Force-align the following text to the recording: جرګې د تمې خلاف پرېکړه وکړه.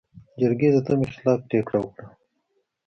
جرګې 0.39 0.69
د 0.73 0.77
تمې 0.85 1.07
خلاف 1.15 1.39
پرېکړه 1.49 1.79
وکړه. 1.81 2.07